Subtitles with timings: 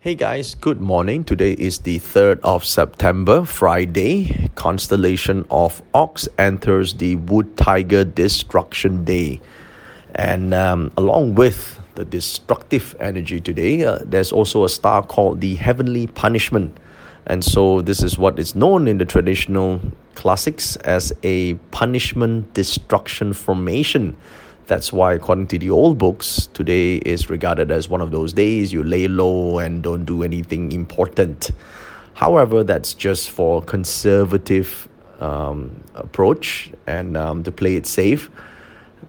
[0.00, 1.24] Hey guys, good morning.
[1.24, 4.48] Today is the 3rd of September, Friday.
[4.54, 9.40] Constellation of Ox enters the Wood Tiger Destruction Day.
[10.14, 15.56] And um, along with the destructive energy today, uh, there's also a star called the
[15.56, 16.76] Heavenly Punishment.
[17.26, 19.80] And so, this is what is known in the traditional
[20.14, 24.16] classics as a punishment destruction formation.
[24.68, 28.70] That's why, according to the old books, today is regarded as one of those days
[28.70, 31.52] you lay low and don't do anything important.
[32.12, 34.86] However, that's just for conservative
[35.20, 38.30] um, approach and um, to play it safe.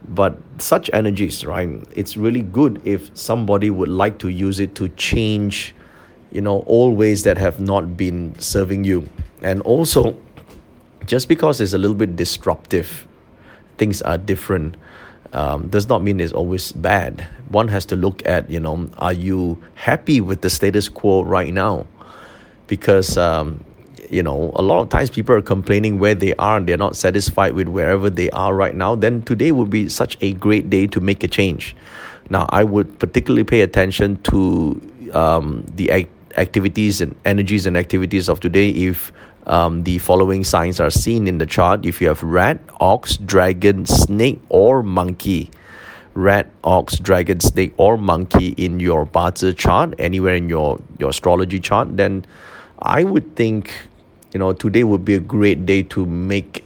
[0.08, 1.70] But such energies, right?
[1.92, 5.76] It's really good if somebody would like to use it to change,
[6.32, 9.10] you know, all ways that have not been serving you.
[9.42, 10.16] And also,
[11.06, 13.06] just because it's a little bit disruptive,
[13.78, 14.78] things are different
[15.34, 17.28] um, does not mean it's always bad.
[17.50, 21.54] One has to look at, you know, are you happy with the status quo right
[21.54, 21.86] now?
[22.68, 23.64] Because, um,
[24.10, 26.96] you know, a lot of times people are complaining where they are and they're not
[26.96, 28.96] satisfied with wherever they are right now.
[28.96, 31.76] Then today would be such a great day to make a change.
[32.30, 34.80] Now, I would particularly pay attention to
[35.14, 39.12] um, the act- activities and energies and activities of today if
[39.50, 41.86] um, the following signs are seen in the chart.
[41.86, 45.50] If you have rat, ox, dragon, snake, or monkey,
[46.14, 51.60] rat, ox, dragon, snake, or monkey in your Bazi chart, anywhere in your, your astrology
[51.60, 52.26] chart, then
[52.84, 53.74] I would think,
[54.34, 56.64] you know, today would be a great day to make,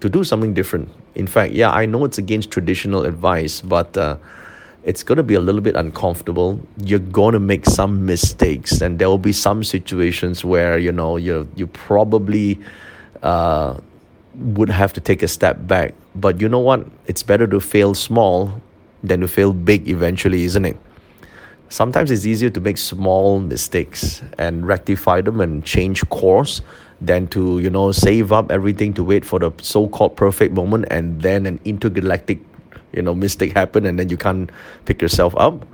[0.00, 0.88] to do something different.
[1.16, 4.16] In fact, yeah, I know it's against traditional advice, but uh,
[4.82, 6.60] it's going to be a little bit uncomfortable.
[6.78, 11.16] You're going to make some mistakes and there will be some situations where you know
[11.16, 12.58] you you probably
[13.22, 13.78] uh,
[14.34, 15.94] would have to take a step back.
[16.14, 16.86] But you know what?
[17.06, 18.60] It's better to fail small
[19.02, 20.76] than to fail big eventually isn't it?
[21.68, 26.62] Sometimes it's easier to make small mistakes and rectify them and change course
[27.00, 31.22] than to you know save up everything to wait for the so-called perfect moment and
[31.22, 32.38] then an intergalactic
[32.92, 34.50] you know mistake happen and then you can't
[34.84, 35.66] pick yourself up.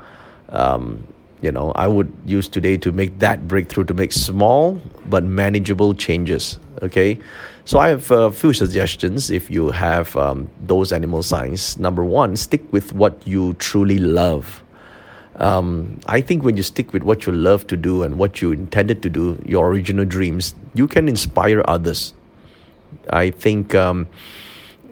[0.48, 1.06] Um,
[1.42, 5.92] you know i would use today to make that breakthrough to make small but manageable
[5.92, 7.18] changes okay?
[7.64, 11.78] So i have a few suggestions if you have um, those animal signs.
[11.78, 14.62] Number one stick with what you truly love.
[15.36, 18.52] Um, I think when you stick with what you love to do and what you
[18.52, 22.14] intended to do, your original dreams, you can inspire others.
[23.10, 24.06] I think um,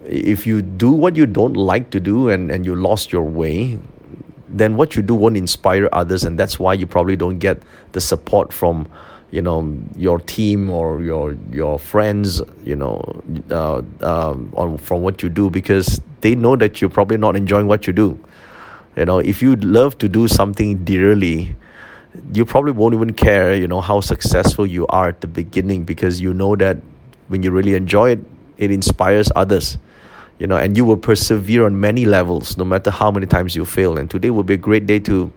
[0.07, 3.79] if you do what you don't like to do and, and you lost your way,
[4.49, 8.01] then what you do won't inspire others, and that's why you probably don't get the
[8.01, 8.89] support from
[9.31, 13.03] you know your team or your your friends you know
[13.51, 17.67] uh, um, on from what you do because they know that you're probably not enjoying
[17.67, 18.19] what you do.
[18.97, 21.57] You know if you love to do something dearly
[22.33, 26.21] you probably won't even care you know how successful you are at the beginning because
[26.21, 26.77] you know that
[27.27, 28.21] when you really enjoy it
[28.59, 29.79] it inspires others
[30.39, 33.65] you know, and you will persevere on many levels, no matter how many times you
[33.65, 33.99] fail.
[33.99, 35.33] And today will be a great day to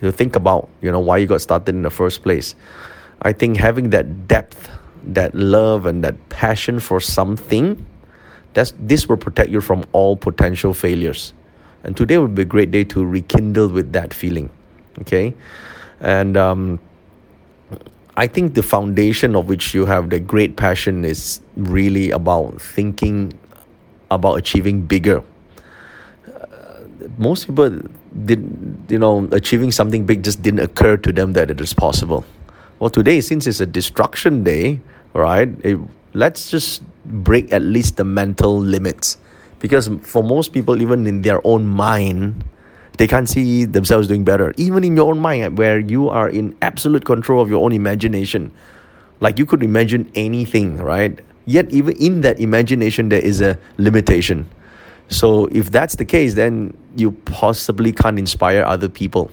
[0.00, 2.54] to think about, you know, why you got started in the first place.
[3.22, 4.68] I think having that depth,
[5.04, 7.86] that love, and that passion for something,
[8.52, 11.32] that's this will protect you from all potential failures.
[11.84, 14.50] And today would be a great day to rekindle with that feeling.
[15.00, 15.34] Okay,
[16.00, 16.80] and um,
[18.16, 23.32] I think the foundation of which you have the great passion is really about thinking
[24.10, 25.22] about achieving bigger.
[27.18, 27.80] Most people
[28.24, 28.42] did,
[28.88, 32.24] you know, achieving something big just didn't occur to them that it is possible.
[32.78, 34.80] Well, today, since it's a destruction day,
[35.12, 35.48] right?
[35.62, 35.78] It,
[36.14, 39.18] let's just break at least the mental limits,
[39.60, 42.44] because for most people, even in their own mind,
[42.96, 44.54] they can't see themselves doing better.
[44.56, 48.50] Even in your own mind, where you are in absolute control of your own imagination,
[49.20, 51.20] like you could imagine anything, right?
[51.46, 54.48] Yet, even in that imagination, there is a limitation.
[55.08, 59.30] So, if that's the case, then you possibly can't inspire other people.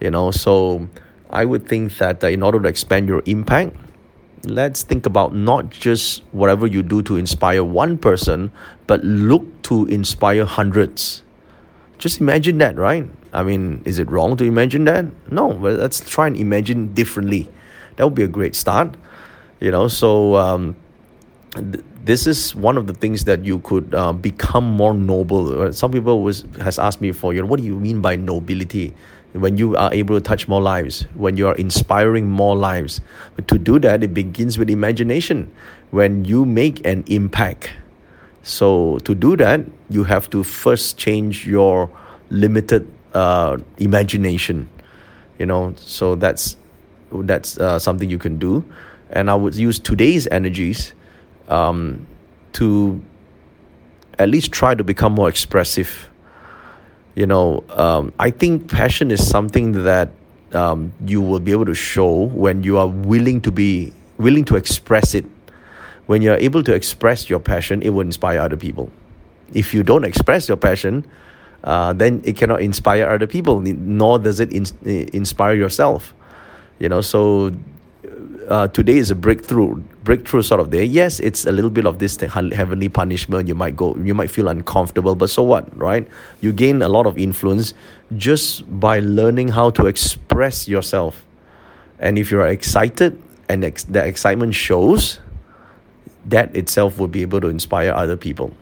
[0.00, 0.88] You know, so
[1.30, 3.76] I would think that uh, in order to expand your impact,
[4.44, 8.52] let's think about not just whatever you do to inspire one person,
[8.86, 11.22] but look to inspire hundreds.
[11.98, 13.08] Just imagine that, right?
[13.32, 15.06] I mean, is it wrong to imagine that?
[15.30, 17.48] No, but let's try and imagine differently.
[17.96, 18.96] That would be a great start.
[19.60, 20.76] You know, so um,
[21.54, 25.62] this is one of the things that you could uh, become more noble.
[25.62, 28.16] Uh, some people was has asked me for you know what do you mean by
[28.16, 28.94] nobility?
[29.32, 33.00] When you are able to touch more lives, when you are inspiring more lives,
[33.34, 35.50] but to do that, it begins with imagination.
[35.90, 37.70] When you make an impact,
[38.44, 41.90] so to do that, you have to first change your
[42.30, 44.68] limited uh, imagination.
[45.40, 46.56] You know, so that's
[47.10, 48.64] that's uh, something you can do
[49.10, 50.92] and i would use today's energies
[51.48, 52.06] um,
[52.54, 53.02] to
[54.18, 56.08] at least try to become more expressive.
[57.14, 60.10] You know um, i think passion is something that
[60.52, 64.56] um, you will be able to show when you are willing to be willing to
[64.56, 65.24] express it.
[66.06, 68.90] When you're able to express your passion it will inspire other people.
[69.52, 71.06] If you don't express your passion
[71.62, 74.66] uh, then it cannot inspire other people nor does it in,
[75.14, 76.12] inspire yourself.
[76.80, 77.54] You know so
[78.48, 80.84] uh, today is a breakthrough breakthrough sort of day.
[80.84, 83.48] Yes it's a little bit of this heavenly punishment.
[83.48, 86.06] You might go you might feel uncomfortable but so what right?
[86.40, 87.74] You gain a lot of influence
[88.16, 91.24] just by learning how to express yourself.
[91.98, 95.20] And if you're excited and ex- the excitement shows
[96.26, 98.54] that itself will be able to inspire other people.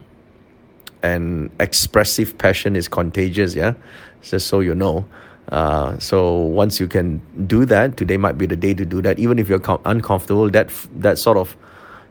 [1.02, 3.74] And expressive passion is contagious yeah?
[4.22, 5.04] Just so you know
[5.52, 9.18] uh, so once you can do that today might be the day to do that.
[9.18, 11.54] Even if you're com- uncomfortable that that sort of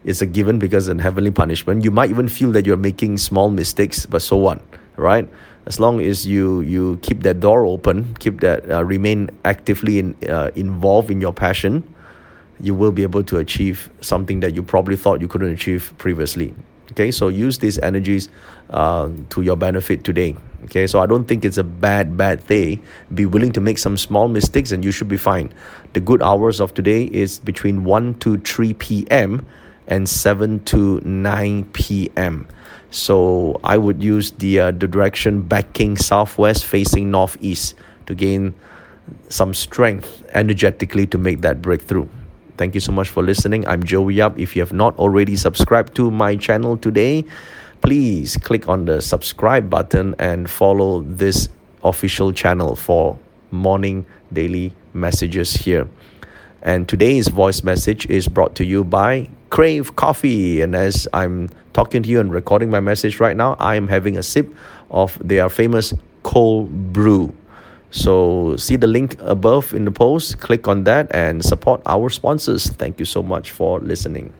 [0.04, 1.84] is a given because in heavenly punishment.
[1.84, 4.62] You might even feel that you're making small mistakes but so what
[4.96, 5.28] right?
[5.66, 10.16] As long as you you keep that door open keep that uh, remain actively in,
[10.30, 11.84] uh, involved in your passion
[12.60, 16.54] you will be able to achieve something that you probably thought you couldn't achieve previously.
[16.92, 18.30] Okay so use these energies
[18.70, 22.81] uh, to your benefit today okay so i don't think it's a bad bad thing
[23.13, 25.52] be willing to make some small mistakes and you should be fine
[25.94, 29.46] the good hours of today is between 1 to 3 p.m
[29.88, 32.48] and 7 to 9 p.m
[32.92, 37.75] so i would use the uh, the direction backing southwest facing northeast
[38.06, 38.54] to gain
[39.30, 42.07] some strength energetically to make that breakthrough
[42.62, 43.68] Thank you so much for listening.
[43.68, 44.38] I'm Joey Yap.
[44.38, 47.25] If you have not already subscribed to my channel today,
[47.81, 51.50] please click on the subscribe button and follow this
[51.83, 53.18] official channel for
[53.51, 55.88] morning daily messages here.
[56.62, 60.62] And today's voice message is brought to you by Crave Coffee.
[60.62, 64.18] And as I'm talking to you and recording my message right now, I am having
[64.18, 64.54] a sip
[64.92, 65.94] of their famous
[66.24, 67.36] cold brew.
[67.89, 72.69] So see the link above in the post, click on that and support our sponsors.
[72.69, 74.31] Thank you so much for listening.